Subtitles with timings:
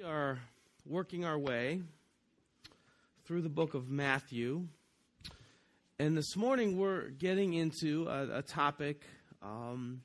[0.00, 0.38] We are
[0.86, 1.82] working our way
[3.26, 4.66] through the book of Matthew.
[5.98, 9.02] And this morning we're getting into a, a topic
[9.42, 10.00] um,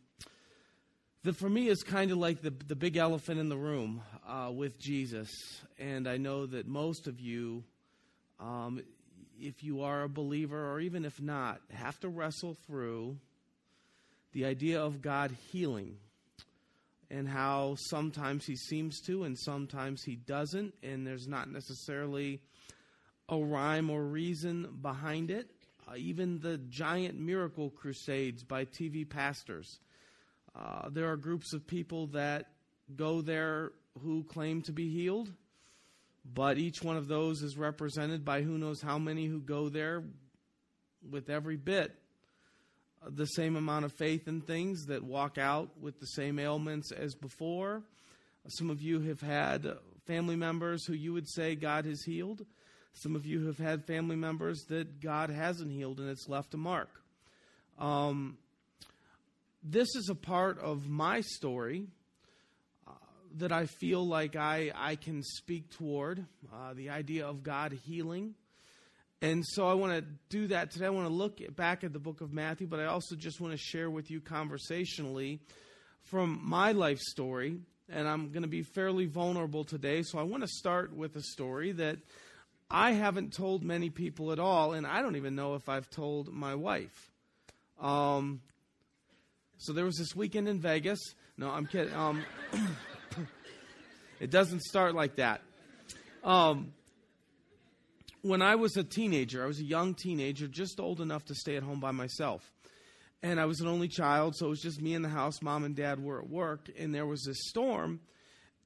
[1.24, 4.52] that for me is kind of like the, the big elephant in the room uh,
[4.52, 5.30] with Jesus.
[5.80, 7.64] And I know that most of you,
[8.38, 8.82] um,
[9.40, 13.16] if you are a believer or even if not, have to wrestle through
[14.34, 15.96] the idea of God healing
[17.10, 22.42] and how sometimes he seems to and sometimes he doesn't, and there's not necessarily
[23.30, 25.50] a rhyme or reason behind it.
[25.88, 29.80] Uh, even the giant miracle crusades by TV pastors.
[30.56, 32.52] Uh, there are groups of people that
[32.96, 35.32] go there who claim to be healed,
[36.34, 40.04] but each one of those is represented by who knows how many who go there
[41.08, 41.96] with every bit
[43.08, 47.16] the same amount of faith in things that walk out with the same ailments as
[47.16, 47.84] before.
[48.48, 49.68] Some of you have had
[50.06, 52.46] family members who you would say God has healed.
[52.94, 56.58] Some of you have had family members that God hasn't healed and it's left a
[56.58, 56.90] mark.
[57.78, 58.38] Um,
[59.64, 61.88] this is a part of my story
[62.88, 62.92] uh,
[63.38, 68.36] that I feel like I, I can speak toward uh, the idea of God healing.
[69.22, 70.86] And so I want to do that today.
[70.86, 73.54] I want to look back at the book of Matthew, but I also just want
[73.54, 75.40] to share with you conversationally
[76.04, 77.58] from my life story.
[77.90, 80.04] And I'm going to be fairly vulnerable today.
[80.04, 81.98] So I want to start with a story that
[82.70, 86.34] I haven't told many people at all, and I don't even know if I've told
[86.34, 87.12] my wife.
[87.80, 88.42] Um,
[89.58, 91.00] so there was this weekend in Vegas.
[91.38, 91.94] No, I'm kidding.
[91.94, 92.24] Um,
[94.20, 95.42] it doesn't start like that.
[96.24, 96.74] Um,
[98.26, 101.58] when I was a teenager, I was a young teenager, just old enough to stay
[101.58, 102.52] at home by myself.
[103.22, 105.44] And I was an only child, so it was just me in the house.
[105.44, 108.00] Mom and dad were at work, and there was this storm.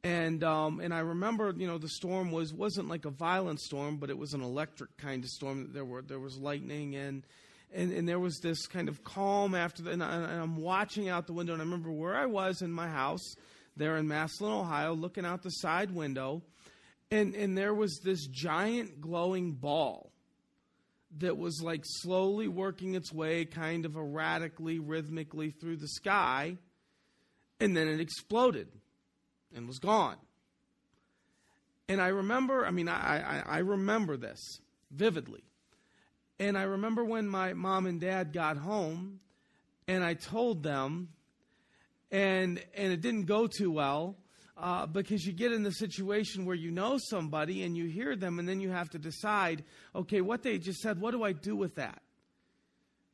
[0.02, 3.97] And um, and I remember, you know, the storm was wasn't like a violent storm,
[3.97, 5.71] but it was an electric kind of storm.
[5.73, 7.25] There were there was lightning and
[7.73, 9.92] and, and there was this kind of calm after that.
[9.92, 12.71] And, I, and I'm watching out the window, and I remember where I was in
[12.71, 13.36] my house
[13.75, 16.43] there in Massillon, Ohio, looking out the side window
[17.11, 20.11] and and there was this giant glowing ball
[21.17, 26.55] that was like slowly working its way kind of erratically rhythmically through the sky
[27.59, 28.67] and then it exploded
[29.55, 30.17] and was gone.
[31.87, 34.59] And i remember i mean i i, I remember this
[34.92, 35.43] vividly.
[36.39, 39.19] And i remember when my mom and dad got home
[39.87, 41.09] and i told them
[42.11, 44.15] and and it didn't go too well
[44.59, 48.39] uh, because you get in the situation where you know somebody and you hear them,
[48.39, 49.64] and then you have to decide,
[49.95, 52.02] okay, what they just said, what do I do with that?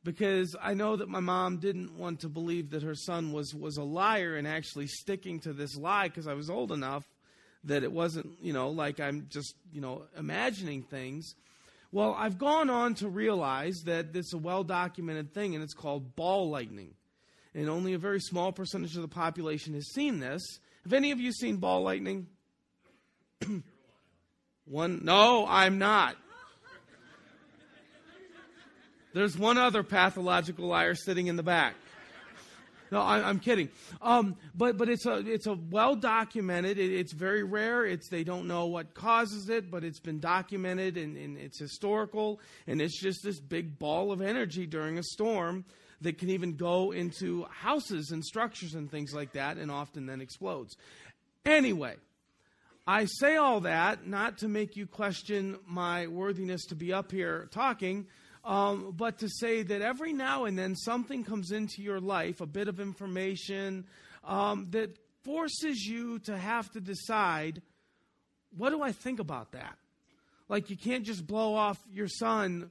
[0.02, 3.76] Because I know that my mom didn't want to believe that her son was, was
[3.76, 7.04] a liar and actually sticking to this lie because I was old enough
[7.64, 11.34] that it wasn't, you know, like I'm just, you know, imagining things.
[11.92, 15.74] Well, I've gone on to realize that this is a well documented thing and it's
[15.74, 16.94] called ball lightning.
[17.54, 20.42] And only a very small percentage of the population has seen this.
[20.86, 22.28] Have any of you seen ball lightning?
[24.66, 25.00] one?
[25.02, 26.14] No, I'm not.
[29.12, 31.74] There's one other pathological liar sitting in the back.
[32.92, 33.68] No, I, am kidding.
[34.00, 36.78] Um, but but it's a it's a well documented.
[36.78, 37.84] It, it's very rare.
[37.84, 42.38] It's they don't know what causes it, but it's been documented and, and it's historical.
[42.68, 45.64] And it's just this big ball of energy during a storm
[46.00, 50.20] that can even go into houses and structures and things like that and often then
[50.20, 50.76] explodes.
[51.44, 51.96] Anyway,
[52.86, 57.48] I say all that not to make you question my worthiness to be up here
[57.50, 58.06] talking,
[58.44, 62.46] um, but to say that every now and then something comes into your life, a
[62.46, 63.86] bit of information
[64.22, 67.60] um, that forces you to have to decide
[68.56, 69.76] what do I think about that?
[70.48, 72.70] Like you can't just blow off your son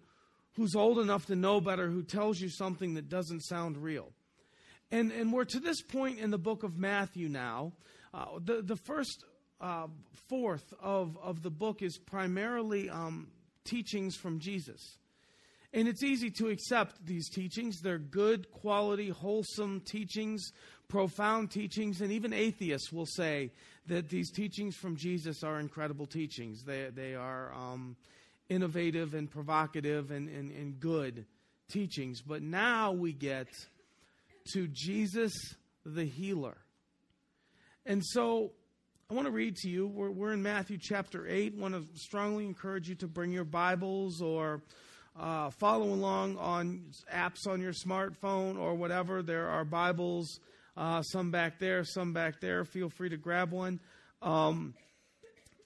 [0.56, 4.12] who's old enough to know better, who tells you something that doesn't sound real.
[4.92, 7.74] And, and we're to this point in the book of Matthew now.
[8.14, 9.26] Uh, the, the first
[9.60, 9.88] uh,
[10.30, 13.28] fourth of, of the book is primarily um,
[13.66, 14.98] teachings from Jesus.
[15.74, 17.82] And it's easy to accept these teachings.
[17.82, 20.52] They're good, quality, wholesome teachings,
[20.88, 23.52] profound teachings, and even atheists will say
[23.88, 26.64] that these teachings from Jesus are incredible teachings.
[26.64, 27.98] They, they are um,
[28.50, 31.26] innovative and provocative and, and, and good
[31.70, 32.22] teachings.
[32.22, 33.48] But now we get
[34.54, 35.34] to Jesus
[35.86, 36.58] the healer.
[37.86, 38.52] And so
[39.10, 39.88] I want to read to you.
[39.88, 41.54] We're, we're in Matthew chapter 8.
[41.56, 44.64] I want to strongly encourage you to bring your Bibles or
[45.20, 49.22] uh, follow along on apps on your smartphone or whatever.
[49.22, 50.40] There are Bibles,
[50.76, 52.66] uh, some back there, some back there.
[52.66, 53.80] Feel free to grab one.
[54.22, 54.74] Um,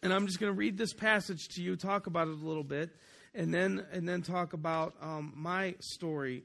[0.02, 2.64] And I'm just going to read this passage to you, talk about it a little
[2.64, 2.92] bit,
[3.36, 6.44] and then and then talk about um, my story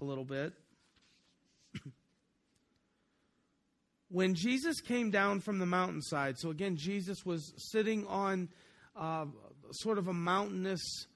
[0.00, 0.52] a little bit.
[4.08, 8.48] when Jesus came down from the mountainside, so again, Jesus was sitting on
[8.94, 9.24] uh,
[9.72, 11.06] sort of a mountainous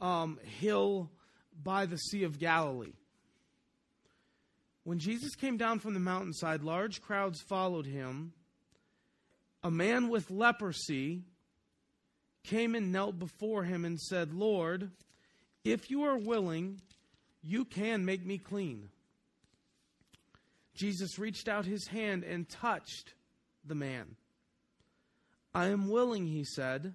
[0.00, 1.10] um, hill
[1.62, 2.92] by the Sea of Galilee.
[4.84, 8.32] When Jesus came down from the mountainside, large crowds followed him.
[9.64, 11.22] A man with leprosy
[12.44, 14.90] came and knelt before him and said, Lord,
[15.64, 16.80] if you are willing,
[17.42, 18.88] you can make me clean.
[20.74, 23.14] Jesus reached out his hand and touched
[23.64, 24.16] the man.
[25.54, 26.94] I am willing, he said,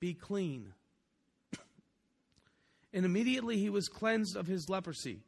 [0.00, 0.72] be clean.
[2.90, 5.20] And immediately he was cleansed of his leprosy.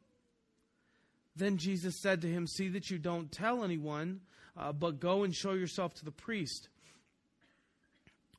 [1.35, 4.21] Then Jesus said to him, See that you don't tell anyone,
[4.57, 6.69] uh, but go and show yourself to the priest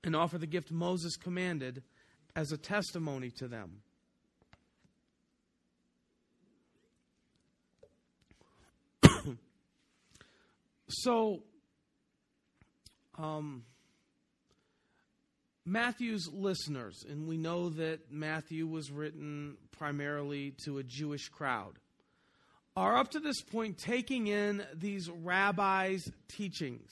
[0.04, 1.82] and offer the gift Moses commanded
[2.34, 3.82] as a testimony to them.
[10.88, 11.42] so,
[13.18, 13.64] um,
[15.64, 21.78] Matthew's listeners, and we know that Matthew was written primarily to a Jewish crowd,
[22.76, 26.90] are up to this point taking in these rabbis' teachings.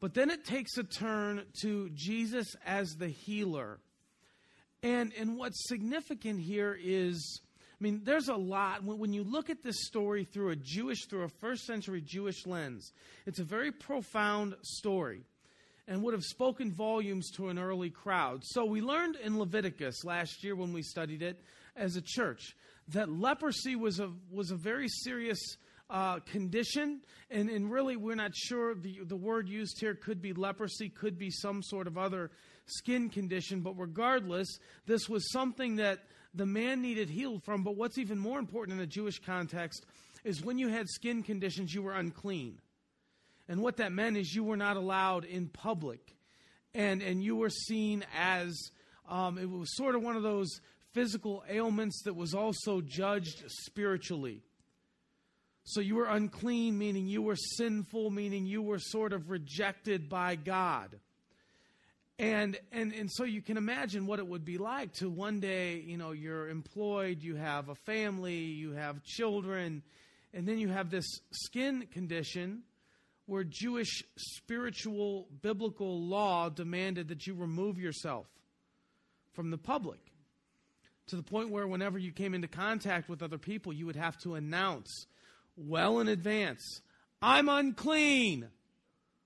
[0.00, 3.80] But then it takes a turn to Jesus as the healer.
[4.82, 7.40] And, and what's significant here is,
[7.72, 8.84] I mean, there's a lot.
[8.84, 12.46] When, when you look at this story through a Jewish, through a first century Jewish
[12.46, 12.92] lens,
[13.26, 15.24] it's a very profound story
[15.88, 18.42] and would have spoken volumes to an early crowd.
[18.44, 21.40] So we learned in Leviticus last year when we studied it
[21.76, 22.54] as a church
[22.88, 25.38] that leprosy was a was a very serious
[25.90, 27.00] uh, condition,
[27.30, 31.18] and, and really we're not sure the the word used here could be leprosy, could
[31.18, 32.30] be some sort of other
[32.66, 36.00] skin condition, but regardless, this was something that
[36.34, 37.62] the man needed healed from.
[37.62, 39.86] But what's even more important in the Jewish context
[40.24, 42.58] is when you had skin conditions, you were unclean.
[43.48, 46.14] And what that meant is you were not allowed in public.
[46.74, 48.70] And, and you were seen as,
[49.08, 50.60] um, it was sort of one of those
[50.92, 54.42] physical ailments that was also judged spiritually.
[55.64, 60.36] So you were unclean, meaning you were sinful, meaning you were sort of rejected by
[60.36, 60.98] God.
[62.18, 65.76] And, and, and so you can imagine what it would be like to one day,
[65.86, 69.82] you know, you're employed, you have a family, you have children,
[70.34, 72.62] and then you have this skin condition
[73.26, 78.26] where Jewish spiritual biblical law demanded that you remove yourself
[79.34, 80.00] from the public
[81.08, 84.16] to the point where whenever you came into contact with other people, you would have
[84.18, 85.06] to announce
[85.56, 86.80] well in advance,
[87.20, 88.48] I'm unclean.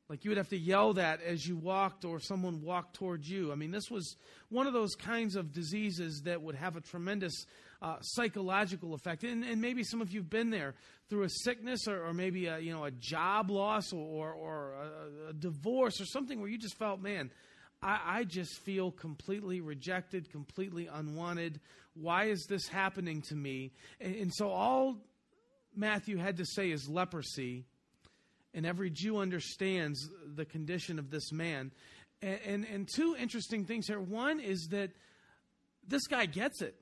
[0.09, 3.51] Like you would have to yell that as you walked or someone walked towards you.
[3.51, 4.17] I mean, this was
[4.51, 7.47] one of those kinds of diseases that would have a tremendous
[7.81, 9.25] uh, psychological effect.
[9.25, 10.75] And, and, maybe some of you've been there
[11.09, 14.75] through a sickness or, or maybe a, you know, a job loss or, or, or
[14.75, 17.31] a, a, divorce or something where you just felt, man,
[17.83, 21.61] I, I just feel completely rejected, completely unwanted.
[21.95, 23.73] Why is this happening to me?
[24.01, 24.97] And, and so all
[25.75, 27.65] Matthew had to say is leprosy.
[28.55, 31.73] And every Jew understands the condition of this man.
[32.21, 34.01] And, and, and two interesting things here.
[34.01, 34.91] One is that
[35.87, 36.77] this guy gets it.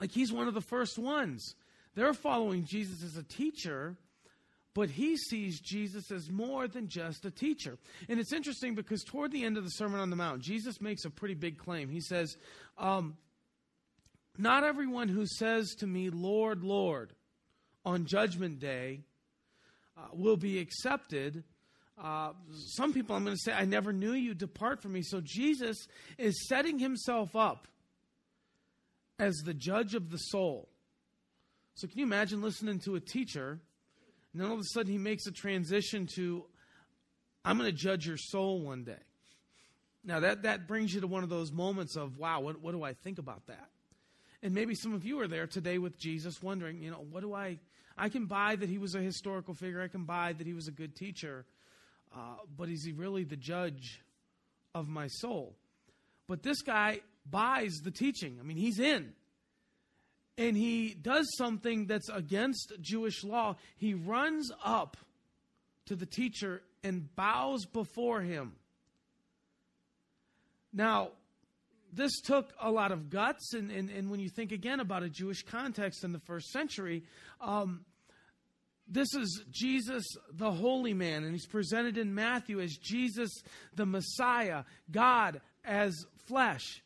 [0.00, 1.54] Like he's one of the first ones.
[1.94, 3.96] They're following Jesus as a teacher,
[4.74, 7.78] but he sees Jesus as more than just a teacher.
[8.08, 11.04] And it's interesting because toward the end of the Sermon on the Mount, Jesus makes
[11.04, 11.88] a pretty big claim.
[11.88, 12.36] He says,
[12.76, 13.16] um,
[14.36, 17.12] Not everyone who says to me, Lord, Lord,
[17.84, 19.02] on Judgment Day
[19.96, 21.44] uh, will be accepted.
[22.02, 22.32] Uh,
[22.72, 25.02] some people, I'm going to say, I never knew you, depart from me.
[25.02, 25.86] So Jesus
[26.18, 27.68] is setting himself up
[29.20, 30.68] as the judge of the soul.
[31.76, 33.60] So, can you imagine listening to a teacher,
[34.34, 36.44] and then all of a sudden he makes a transition to,
[37.44, 38.98] I'm going to judge your soul one day.
[40.04, 42.82] Now, that, that brings you to one of those moments of, wow, what, what do
[42.82, 43.68] I think about that?
[44.42, 47.32] And maybe some of you are there today with Jesus wondering, you know, what do
[47.32, 47.60] I.
[47.96, 50.66] I can buy that he was a historical figure, I can buy that he was
[50.66, 51.46] a good teacher,
[52.12, 54.02] uh, but is he really the judge
[54.74, 55.54] of my soul?
[56.26, 58.38] But this guy buys the teaching.
[58.40, 59.12] I mean, he's in.
[60.36, 63.56] And he does something that's against Jewish law.
[63.76, 64.96] He runs up
[65.86, 68.54] to the teacher and bows before him.
[70.72, 71.10] Now,
[71.92, 75.08] this took a lot of guts, and, and, and when you think again about a
[75.08, 77.04] Jewish context in the first century,
[77.40, 77.84] um,
[78.88, 83.30] this is Jesus, the holy man, and he's presented in Matthew as Jesus,
[83.74, 85.94] the Messiah, God as
[86.26, 86.82] flesh.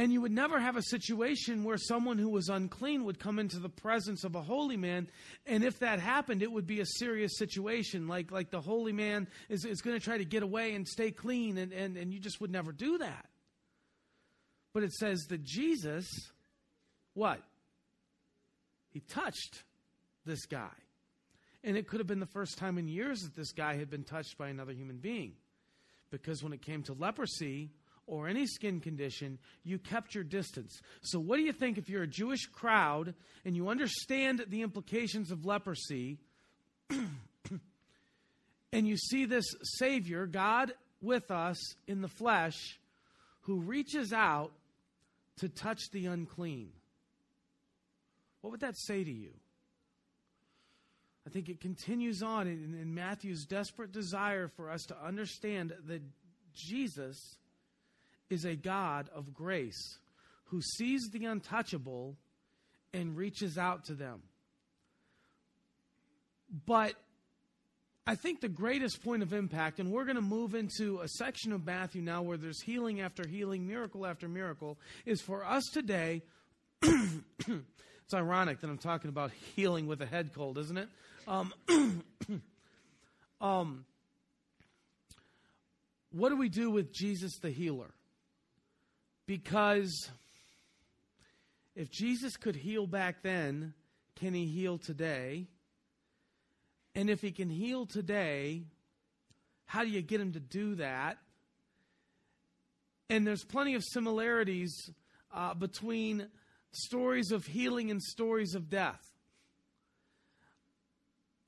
[0.00, 3.58] And you would never have a situation where someone who was unclean would come into
[3.58, 5.10] the presence of a holy man.
[5.44, 8.06] And if that happened, it would be a serious situation.
[8.06, 11.10] Like, like the holy man is, is going to try to get away and stay
[11.10, 13.26] clean, and, and, and you just would never do that.
[14.72, 16.06] But it says that Jesus,
[17.14, 17.42] what?
[18.90, 19.64] He touched
[20.24, 20.70] this guy.
[21.64, 24.04] And it could have been the first time in years that this guy had been
[24.04, 25.32] touched by another human being.
[26.12, 27.70] Because when it came to leprosy,
[28.08, 30.80] or any skin condition, you kept your distance.
[31.02, 35.30] So, what do you think if you're a Jewish crowd and you understand the implications
[35.30, 36.18] of leprosy
[38.72, 39.44] and you see this
[39.78, 40.72] Savior, God
[41.02, 42.80] with us in the flesh,
[43.42, 44.52] who reaches out
[45.36, 46.70] to touch the unclean?
[48.40, 49.32] What would that say to you?
[51.26, 56.00] I think it continues on in, in Matthew's desperate desire for us to understand that
[56.54, 57.36] Jesus
[58.30, 59.98] is a God of grace
[60.46, 62.16] who sees the untouchable
[62.92, 64.22] and reaches out to them.
[66.66, 66.94] But
[68.06, 71.52] I think the greatest point of impact, and we're going to move into a section
[71.52, 76.22] of Matthew now where there's healing after healing, miracle after miracle, is for us today.
[76.82, 80.88] it's ironic that I'm talking about healing with a head cold, isn't it?
[81.26, 81.52] Um,
[83.42, 83.84] um,
[86.10, 87.90] what do we do with Jesus the healer?
[89.28, 90.10] Because
[91.76, 93.74] if Jesus could heal back then,
[94.16, 95.48] can he heal today?
[96.94, 98.62] And if he can heal today,
[99.66, 101.18] how do you get him to do that?
[103.10, 104.74] And there's plenty of similarities
[105.30, 106.28] uh, between
[106.72, 109.02] stories of healing and stories of death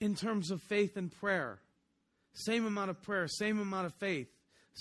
[0.00, 1.60] in terms of faith and prayer.
[2.34, 4.28] Same amount of prayer, same amount of faith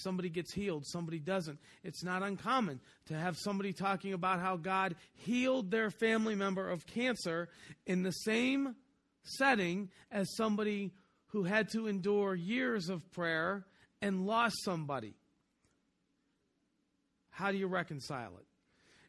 [0.01, 1.60] somebody gets healed, somebody doesn't.
[1.84, 6.86] It's not uncommon to have somebody talking about how God healed their family member of
[6.86, 7.50] cancer
[7.86, 8.75] in the same
[9.24, 10.91] setting as somebody
[11.27, 13.65] who had to endure years of prayer
[14.01, 15.13] and lost somebody.
[17.29, 18.46] How do you reconcile it?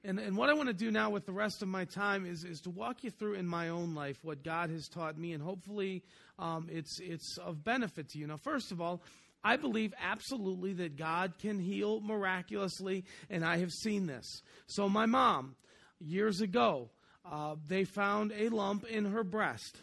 [0.02, 2.44] And, and what I want to do now with the rest of my time is,
[2.44, 5.42] is to walk you through in my own life what God has taught me, and
[5.42, 6.02] hopefully
[6.38, 8.26] um, it's, it's of benefit to you.
[8.26, 9.02] Now, first of all,
[9.42, 14.42] I believe absolutely that God can heal miraculously, and I have seen this.
[14.66, 15.56] So, my mom,
[15.98, 16.90] years ago,
[17.30, 19.76] uh, they found a lump in her breast.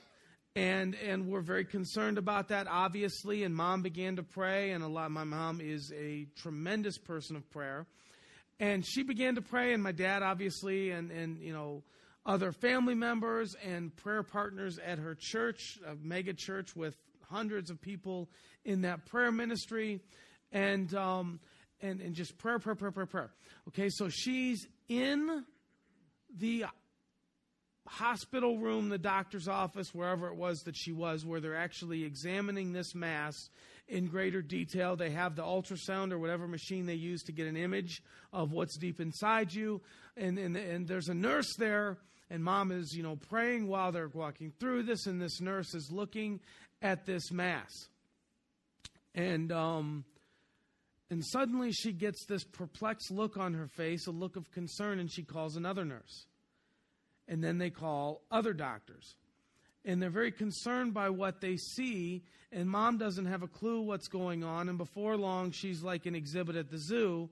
[0.56, 3.44] And, and we're very concerned about that, obviously.
[3.44, 5.12] And mom began to pray, and a lot.
[5.12, 7.86] My mom is a tremendous person of prayer,
[8.60, 9.74] and she began to pray.
[9.74, 11.84] And my dad, obviously, and and you know,
[12.26, 16.98] other family members and prayer partners at her church, a mega church with
[17.30, 18.30] hundreds of people
[18.66, 20.02] in that prayer ministry,
[20.52, 21.40] and um,
[21.82, 23.32] and and just prayer, prayer, prayer, prayer, prayer.
[23.70, 25.44] Okay, so she's in
[26.38, 26.66] the
[27.88, 32.74] hospital room, the doctor's office, wherever it was that she was, where they're actually examining
[32.74, 33.34] this mass
[33.88, 34.96] in greater detail.
[34.96, 38.02] They have the ultrasound or whatever machine they use to get an image
[38.34, 39.82] of what's deep inside you.
[40.18, 41.98] And, and, and there's a nurse there,
[42.30, 45.90] and mom is, you know, praying while they're walking through this, and this nurse is
[45.92, 46.40] looking
[46.82, 47.72] at this mass.
[49.16, 50.06] And um,
[51.10, 55.12] and suddenly she gets this perplexed look on her face, a look of concern, and
[55.12, 56.26] she calls another nurse.
[57.28, 59.16] And then they call other doctors.
[59.86, 64.10] And they're very concerned by what they see, and mom doesn't have a clue what's
[64.10, 64.68] going on.
[64.68, 67.30] And before long, she's like an exhibit at the zoo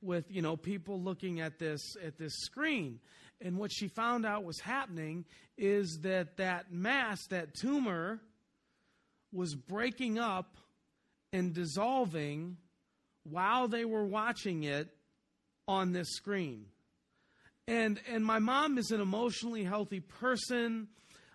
[0.00, 3.00] with, you know, people looking at this at this screen.
[3.40, 5.24] And what she found out was happening
[5.56, 8.20] is that that mass, that tumor,
[9.32, 10.56] was breaking up
[11.32, 12.56] and dissolving
[13.24, 14.88] while they were watching it
[15.66, 16.64] on this screen.
[17.66, 20.88] And, and my mom is an emotionally healthy person,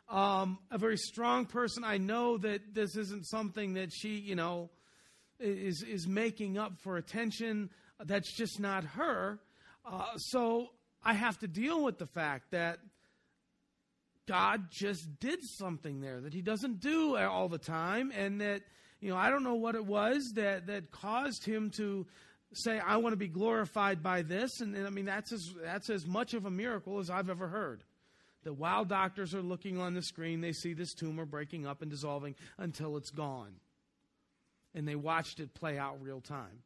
[0.09, 1.83] um, a very strong person.
[1.83, 4.71] I know that this isn't something that she, you know,
[5.39, 7.69] is, is making up for attention.
[8.03, 9.39] That's just not her.
[9.85, 10.69] Uh, so
[11.03, 12.79] I have to deal with the fact that
[14.25, 18.61] God just did something there that He doesn't do all the time, and that
[19.01, 22.07] you know I don't know what it was that that caused Him to
[22.53, 25.89] say, "I want to be glorified by this," and, and I mean that's as that's
[25.89, 27.83] as much of a miracle as I've ever heard.
[28.43, 31.89] That while doctors are looking on the screen, they see this tumor breaking up and
[31.89, 33.55] dissolving until it's gone,
[34.73, 36.63] and they watched it play out real time.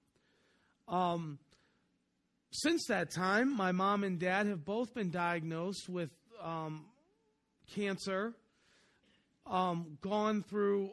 [0.88, 1.40] Um,
[2.52, 6.10] since that time, my mom and dad have both been diagnosed with
[6.42, 6.86] um,
[7.74, 8.34] cancer,
[9.46, 10.92] um, gone through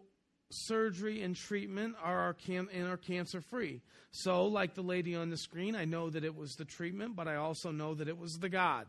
[0.51, 3.83] surgery and treatment are can- and are cancer free.
[4.11, 7.27] So, like the lady on the screen, I know that it was the treatment, but
[7.27, 8.87] I also know that it was the God.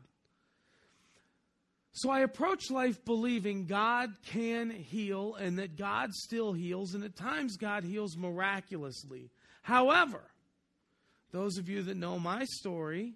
[1.97, 7.15] So I approach life believing God can heal and that God still heals, and at
[7.15, 9.31] times God heals miraculously.
[9.61, 10.21] However,
[11.35, 13.13] those of you that know my story,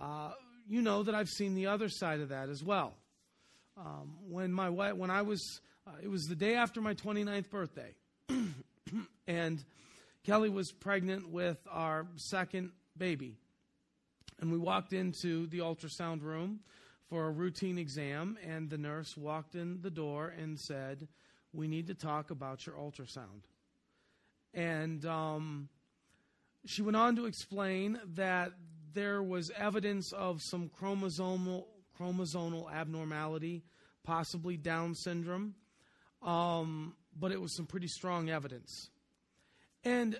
[0.00, 0.30] uh,
[0.68, 2.94] you know that I've seen the other side of that as well.
[3.76, 7.50] Um, when my wife, when I was, uh, it was the day after my 29th
[7.50, 7.94] birthday,
[9.26, 9.64] and
[10.24, 13.34] Kelly was pregnant with our second baby,
[14.40, 16.60] and we walked into the ultrasound room
[17.10, 21.08] for a routine exam, and the nurse walked in the door and said,
[21.52, 23.46] "We need to talk about your ultrasound."
[24.54, 25.68] And um,
[26.66, 28.52] she went on to explain that
[28.94, 31.64] there was evidence of some chromosomal
[31.98, 33.64] chromosomal abnormality,
[34.04, 35.54] possibly Down syndrome,
[36.22, 38.90] um, but it was some pretty strong evidence.
[39.84, 40.18] And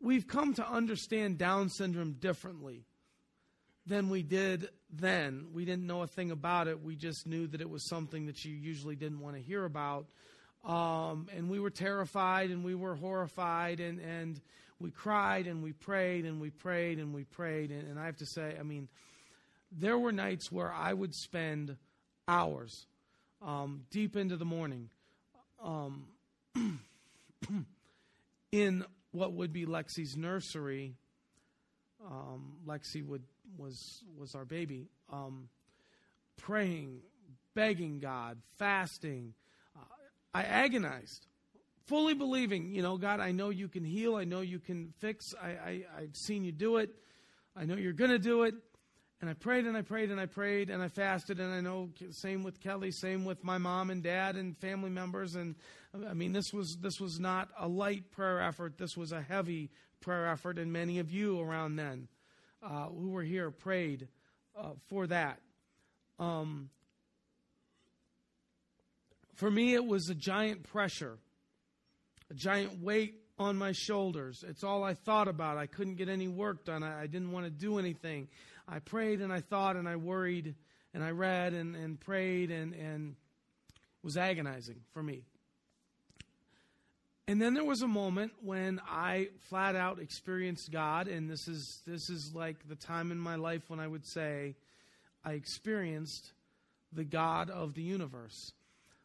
[0.00, 2.86] we've come to understand Down syndrome differently
[3.86, 5.48] than we did then.
[5.52, 6.82] We didn't know a thing about it.
[6.82, 10.06] We just knew that it was something that you usually didn't want to hear about.
[10.64, 14.40] Um, and we were terrified and we were horrified and, and
[14.80, 17.70] we cried and we prayed and we prayed and we prayed.
[17.70, 18.88] And, and I have to say, I mean,
[19.70, 21.76] there were nights where I would spend
[22.26, 22.86] hours
[23.42, 24.88] um, deep into the morning
[25.62, 26.06] um,
[28.52, 30.94] in what would be Lexi's nursery.
[32.04, 33.22] Um, Lexi would
[33.58, 35.48] was was our baby, um,
[36.38, 37.00] praying,
[37.54, 39.34] begging God, fasting.
[39.76, 39.84] Uh,
[40.32, 41.26] I agonized,
[41.90, 44.14] fully believing, you know, God, I know you can heal.
[44.14, 45.34] I know you can fix.
[45.42, 46.90] I, I I've seen you do it.
[47.56, 48.54] I know you're going to do it.
[49.20, 51.90] And I prayed and I prayed and I prayed and I fasted and I know
[52.10, 55.56] same with Kelly, same with my mom and dad and family members and
[56.08, 58.78] I mean this was this was not a light prayer effort.
[58.78, 59.68] This was a heavy
[60.00, 62.08] prayer effort and many of you around then
[62.62, 64.08] uh, who were here prayed
[64.56, 65.40] uh, for that.
[66.18, 66.70] Um,
[69.34, 71.18] for me, it was a giant pressure,
[72.30, 74.44] a giant weight on my shoulders.
[74.46, 75.56] It's all I thought about.
[75.56, 76.82] I couldn't get any work done.
[76.82, 78.28] I, I didn't want to do anything.
[78.68, 80.54] I prayed and I thought and I worried
[80.94, 83.16] and I read and, and prayed and, and
[84.02, 85.24] was agonizing for me.
[87.26, 91.80] And then there was a moment when I flat out experienced God, and this is
[91.86, 94.56] this is like the time in my life when I would say
[95.24, 96.32] I experienced
[96.92, 98.52] the God of the universe.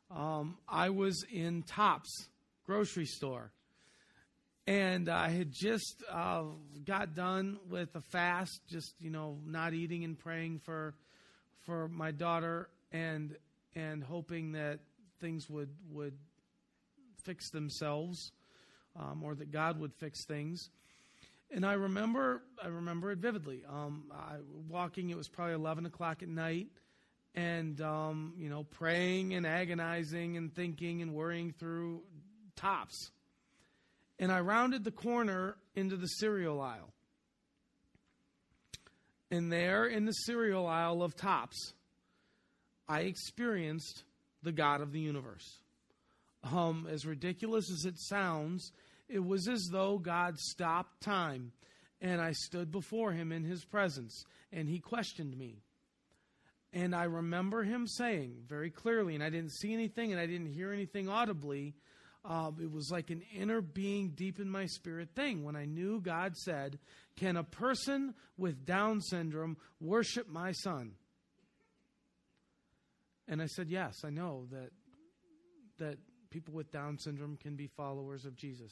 [0.10, 2.30] Um, I was in Tops
[2.66, 3.52] grocery store,
[4.68, 6.44] and I had just uh,
[6.86, 10.96] got done with a fast, just you know, not eating and praying for
[11.66, 13.36] for my daughter, and
[13.76, 14.80] and hoping that
[15.20, 16.18] things would would
[17.24, 18.32] fix themselves,
[19.00, 20.70] um, or that God would fix things.
[21.52, 23.64] And I remember, I remember it vividly.
[23.70, 26.68] Um, I, walking, it was probably eleven o'clock at night,
[27.36, 32.02] and um, you know, praying and agonizing and thinking and worrying through
[32.56, 33.12] Tops.
[34.20, 36.94] And I rounded the corner into the cereal aisle.
[39.32, 41.74] And there in the cereal aisle of Tops,
[42.88, 44.04] I experienced
[44.44, 45.60] the God of the universe
[46.52, 48.72] um, as ridiculous as it sounds,
[49.10, 51.52] it was as though God stopped time
[52.02, 55.62] and I stood before him in his presence and he questioned me.
[56.74, 60.52] And I remember him saying very clearly, and I didn't see anything and I didn't
[60.52, 61.74] hear anything audibly.
[62.28, 66.02] Uh, it was like an inner being deep in my spirit thing when I knew
[66.02, 66.80] God said,
[67.18, 70.94] Can a person with Down syndrome worship my son?
[73.28, 74.72] And I said, Yes, I know that
[75.78, 75.98] that
[76.30, 78.72] people with Down syndrome can be followers of Jesus?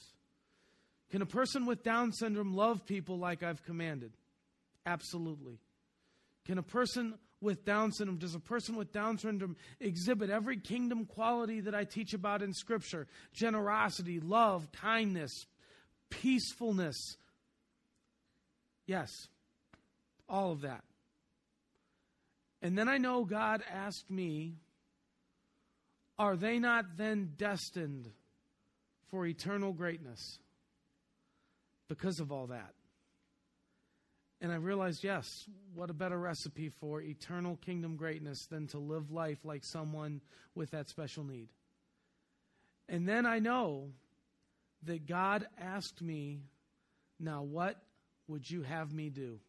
[1.12, 4.13] Can a person with Down syndrome love people like I've commanded?
[4.86, 5.60] Absolutely.
[6.46, 11.06] Can a person with Down syndrome, does a person with Down syndrome exhibit every kingdom
[11.06, 13.08] quality that I teach about in Scripture?
[13.34, 15.45] Generosity, love, kindness,
[16.10, 17.17] peacefulness.
[18.88, 19.10] Yes,
[20.27, 20.84] all of that.
[22.62, 24.56] And then I know God asked me
[26.17, 28.10] are they not then destined
[29.10, 30.39] for eternal greatness
[31.89, 32.73] because of all that?
[34.43, 39.12] And I realized, yes, what a better recipe for eternal kingdom greatness than to live
[39.12, 40.21] life like someone
[40.53, 41.47] with that special need.
[42.88, 43.89] And then I know
[44.84, 46.41] that God asked me,
[47.19, 47.82] now what
[48.27, 49.39] would you have me do?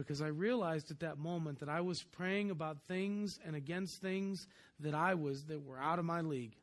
[0.00, 4.46] because I realized at that moment that I was praying about things and against things
[4.78, 6.56] that I was that were out of my league.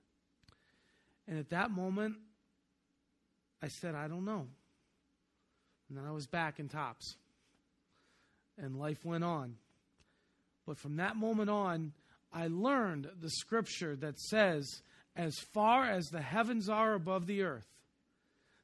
[1.27, 2.15] And at that moment,
[3.61, 4.47] I said, I don't know.
[5.89, 7.15] And then I was back in Tops.
[8.57, 9.55] And life went on.
[10.65, 11.93] But from that moment on,
[12.33, 14.81] I learned the scripture that says,
[15.15, 17.67] As far as the heavens are above the earth,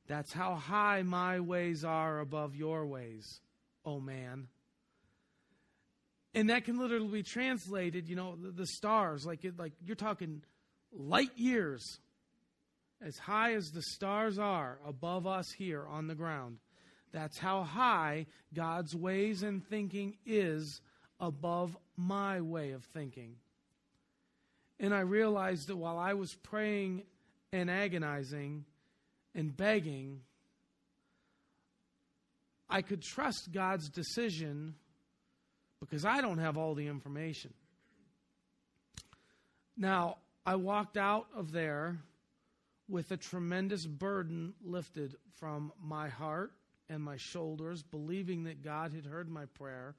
[0.08, 3.40] that's how high my ways are above your ways,
[3.86, 4.48] oh man.
[6.34, 9.96] And that can literally be translated, you know, the, the stars, like it, like you're
[9.96, 10.42] talking
[10.92, 12.00] light years,
[13.02, 16.58] as high as the stars are above us here on the ground.
[17.14, 20.82] That's how high God's ways and thinking is
[21.20, 23.36] above my way of thinking.
[24.80, 27.04] And I realized that while I was praying
[27.54, 28.66] and agonizing
[29.36, 30.22] and begging,
[32.68, 34.74] I could trust God's decision
[35.80, 37.54] because I don't have all the information.
[39.78, 42.00] Now, I walked out of there
[42.90, 46.52] with a tremendous burden lifted from my heart
[46.90, 49.96] and my shoulders, believing that God had heard my prayer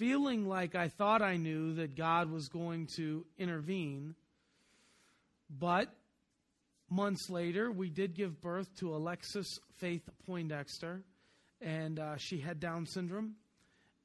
[0.00, 4.14] feeling like I thought I knew that God was going to intervene.
[5.50, 5.92] But
[6.88, 11.02] months later, we did give birth to Alexis Faith Poindexter,
[11.60, 13.34] and uh, she had Down syndrome.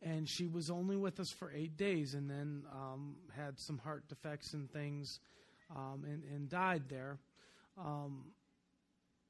[0.01, 4.07] And she was only with us for eight days and then um, had some heart
[4.07, 5.19] defects and things
[5.75, 7.17] um, and, and, died there.
[7.75, 8.25] Um,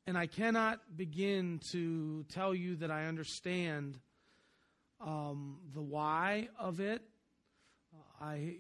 [0.08, 4.00] and I cannot begin to tell you that I understand
[5.02, 7.02] um, the why of it.
[8.22, 8.58] I,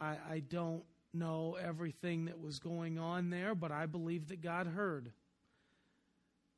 [0.00, 0.82] I, I don't
[1.12, 5.12] know everything that was going on there, but I believe that God heard.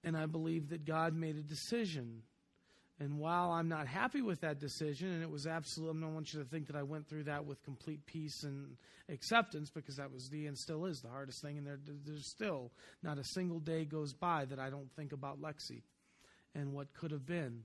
[0.05, 2.23] And I believe that God made a decision.
[3.01, 6.35] And while I'm not happy with that decision, and it was absolutely, I don't want
[6.35, 8.77] you to think that I went through that with complete peace and
[9.09, 11.59] acceptance, because that was the and still is the hardest thing.
[11.59, 15.41] And there, there's still not a single day goes by that I don't think about
[15.41, 15.83] Lexi
[16.57, 17.63] and what could have been.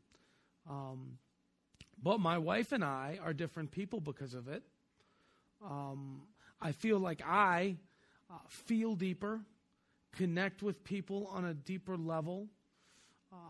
[0.69, 1.17] Um,
[2.01, 4.63] but my wife and I are different people because of it.
[5.65, 6.23] Um,
[6.61, 7.77] I feel like I
[8.29, 9.41] uh, feel deeper,
[10.15, 12.47] connect with people on a deeper level.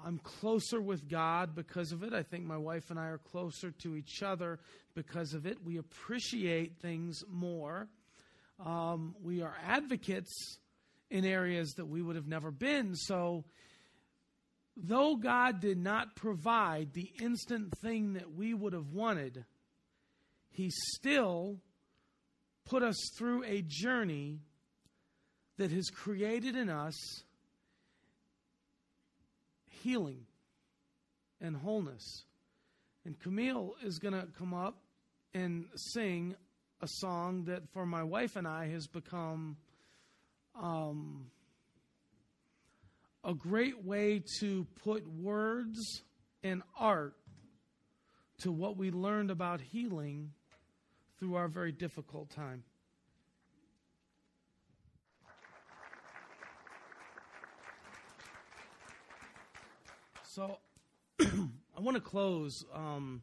[0.05, 2.13] I'm closer with God because of it.
[2.13, 4.59] I think my wife and I are closer to each other
[4.95, 5.63] because of it.
[5.63, 7.87] We appreciate things more.
[8.63, 10.57] Um, we are advocates
[11.09, 12.95] in areas that we would have never been.
[12.95, 13.45] So
[14.75, 19.45] though God did not provide the instant thing that we would have wanted,
[20.49, 21.59] He still
[22.65, 24.39] put us through a journey
[25.57, 26.95] that has created in us
[29.83, 30.25] healing
[31.41, 32.23] and wholeness.
[33.05, 34.77] And Camille is going to come up
[35.33, 36.35] and sing
[36.81, 39.57] a song that for my wife and I has become
[40.61, 41.27] um,
[43.23, 46.03] a great way to put words
[46.43, 47.15] and art
[48.39, 50.31] to what we learned about healing
[51.19, 52.63] through our very difficult time.
[60.33, 60.57] So
[61.21, 62.65] I want to close.
[62.73, 63.21] Um,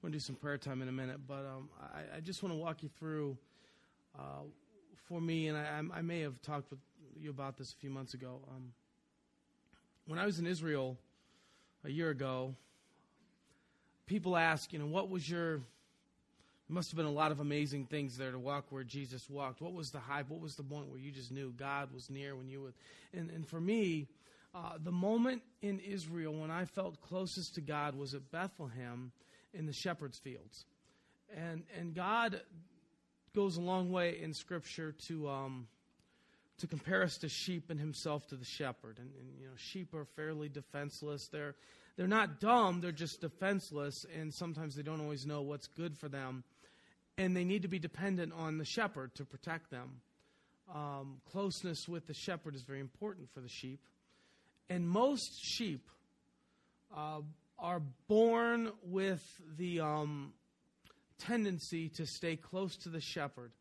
[0.00, 2.44] we're going to do some prayer time in a minute, but um, I, I, just
[2.44, 3.36] want to walk you through
[4.16, 4.44] uh,
[5.08, 6.78] for me, and I, I, may have talked with
[7.20, 8.38] you about this a few months ago.
[8.48, 8.72] Um,
[10.06, 10.96] when I was in Israel
[11.84, 12.54] a year ago,
[14.06, 15.60] people ask, you know, what was your
[16.68, 19.60] must have been a lot of amazing things there to walk where Jesus walked.
[19.60, 20.22] What was the high?
[20.28, 22.74] What was the point where you just knew God was near when you were?
[23.12, 24.06] And, and for me,
[24.54, 29.12] uh, the moment in Israel when I felt closest to God was at Bethlehem
[29.52, 30.64] in the shepherd's fields,
[31.34, 32.40] and and God
[33.34, 35.66] goes a long way in Scripture to um,
[36.58, 38.98] to compare us to sheep and himself to the shepherd.
[38.98, 41.28] And, and, you know, sheep are fairly defenseless.
[41.28, 41.56] They're
[41.96, 42.80] they're not dumb.
[42.80, 46.44] They're just defenseless, and sometimes they don't always know what's good for them,
[47.18, 50.00] and they need to be dependent on the shepherd to protect them.
[50.74, 53.80] Um, closeness with the shepherd is very important for the sheep,
[54.68, 55.88] and most sheep
[56.96, 57.20] uh,
[57.58, 59.22] are born with
[59.56, 60.32] the um,
[61.18, 63.52] tendency to stay close to the shepherd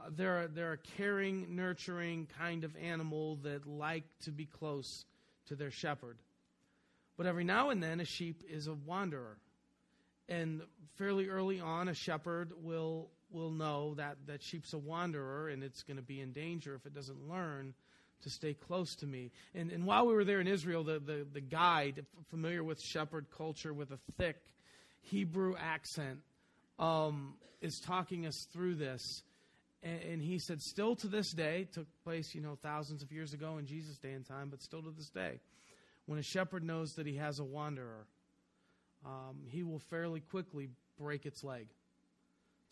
[0.00, 5.04] uh, they're, they're a caring, nurturing kind of animal that like to be close
[5.46, 6.18] to their shepherd.
[7.16, 9.36] But every now and then, a sheep is a wanderer.
[10.28, 10.62] And
[10.96, 15.82] fairly early on, a shepherd will, will know that that sheep's a wanderer and it's
[15.82, 17.74] going to be in danger if it doesn't learn
[18.22, 19.30] to stay close to me.
[19.54, 23.26] And, and while we were there in Israel, the, the, the guide, familiar with shepherd
[23.36, 24.36] culture with a thick,
[25.00, 26.18] Hebrew accent,
[26.78, 29.22] um, is talking us through this.
[29.82, 33.32] And, and he said, still to this day, took place, you know, thousands of years
[33.32, 35.40] ago in Jesus' day and time, but still to this day,
[36.06, 38.06] when a shepherd knows that he has a wanderer,
[39.04, 41.66] um, he will fairly quickly break its leg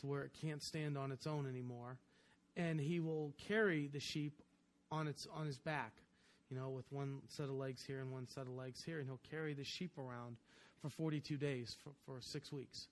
[0.00, 1.96] to where it can't stand on its own anymore,
[2.56, 4.42] and he will carry the sheep
[4.90, 5.92] on its on his back,
[6.50, 9.06] you know, with one set of legs here and one set of legs here, and
[9.06, 10.36] he'll carry the sheep around
[10.80, 12.86] for 42 days for, for six weeks.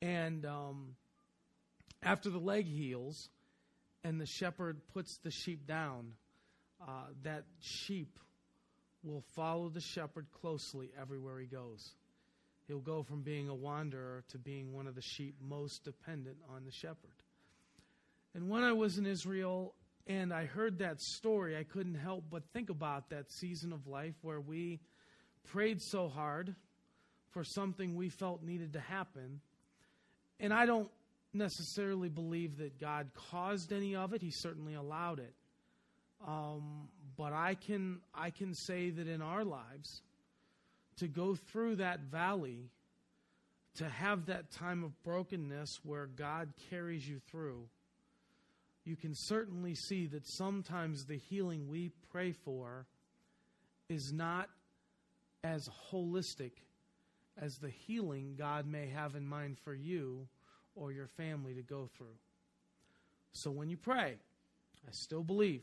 [0.00, 0.94] And um,
[2.02, 3.28] after the leg heals,
[4.04, 6.12] and the shepherd puts the sheep down,
[6.80, 8.18] uh, that sheep
[9.02, 11.92] will follow the shepherd closely everywhere he goes.
[12.66, 16.64] He'll go from being a wanderer to being one of the sheep most dependent on
[16.64, 17.22] the shepherd.
[18.34, 19.74] And when I was in Israel
[20.08, 24.14] and I heard that story, I couldn't help but think about that season of life
[24.22, 24.80] where we
[25.44, 26.54] prayed so hard
[27.30, 29.40] for something we felt needed to happen.
[30.40, 30.88] And I don't
[31.34, 35.34] necessarily believe that God caused any of it, He certainly allowed it.
[36.26, 40.02] Um, but I can, I can say that in our lives,
[40.96, 42.70] to go through that valley,
[43.76, 47.68] to have that time of brokenness where God carries you through,
[48.88, 52.86] you can certainly see that sometimes the healing we pray for
[53.90, 54.48] is not
[55.44, 56.52] as holistic
[57.36, 60.26] as the healing God may have in mind for you
[60.74, 62.16] or your family to go through.
[63.32, 64.16] So when you pray,
[64.86, 65.62] I still believe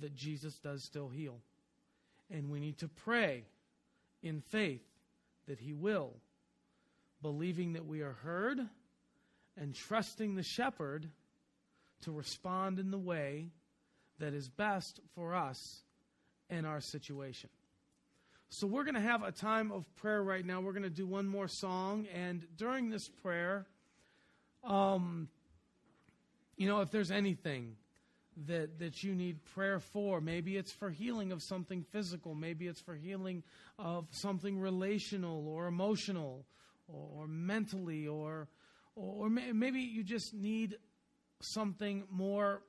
[0.00, 1.40] that Jesus does still heal.
[2.30, 3.42] And we need to pray
[4.22, 4.84] in faith
[5.48, 6.12] that He will,
[7.22, 8.60] believing that we are heard
[9.60, 11.08] and trusting the shepherd
[12.02, 13.48] to respond in the way
[14.18, 15.82] that is best for us
[16.50, 17.50] and our situation.
[18.50, 20.60] So, we're going to have a time of prayer right now.
[20.60, 22.06] We're going to do one more song.
[22.14, 23.66] And during this prayer,
[24.62, 25.28] um,
[26.56, 27.76] you know, if there's anything
[28.46, 30.20] that that you need prayer for.
[30.20, 32.34] Maybe it's for healing of something physical.
[32.34, 33.42] Maybe it's for healing
[33.78, 36.44] of something relational or emotional
[36.88, 38.48] or, or mentally or
[38.96, 40.76] or maybe you just need
[41.40, 42.62] something more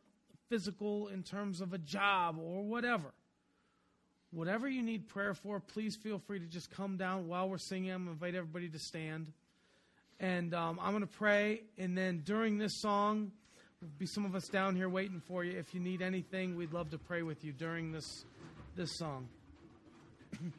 [0.49, 3.13] physical in terms of a job or whatever.
[4.31, 7.91] Whatever you need prayer for, please feel free to just come down while we're singing.
[7.91, 9.31] I'm going to invite everybody to stand.
[10.19, 11.61] And um, I'm going to pray.
[11.77, 13.31] And then during this song,
[13.97, 15.57] be some of us down here waiting for you.
[15.57, 18.25] If you need anything, we'd love to pray with you during this
[18.75, 19.27] this song.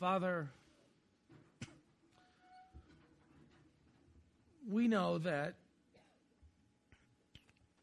[0.00, 0.48] Father,
[4.68, 5.54] we know that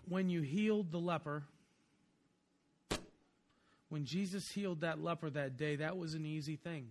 [0.07, 1.43] when you healed the leper,
[3.89, 6.87] when Jesus healed that leper that day, that was an easy thing.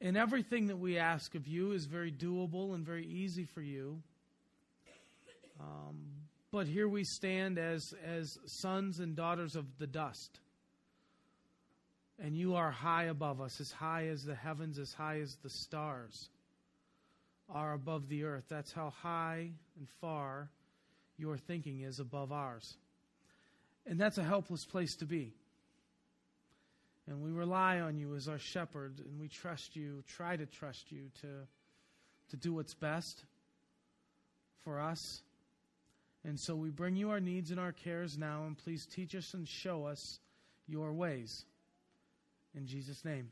[0.00, 4.02] And everything that we ask of you is very doable and very easy for you.
[5.60, 6.06] Um,
[6.50, 10.40] but here we stand as, as sons and daughters of the dust.
[12.20, 15.50] And you are high above us, as high as the heavens, as high as the
[15.50, 16.28] stars
[17.48, 18.44] are above the earth.
[18.48, 20.50] That's how high and far
[21.16, 22.76] your thinking is above ours.
[23.86, 25.34] And that's a helpless place to be.
[27.08, 30.92] And we rely on you as our shepherd, and we trust you, try to trust
[30.92, 31.26] you to,
[32.30, 33.24] to do what's best
[34.64, 35.22] for us.
[36.24, 39.34] And so we bring you our needs and our cares now, and please teach us
[39.34, 40.20] and show us
[40.68, 41.44] your ways.
[42.54, 43.30] In Jesus' name.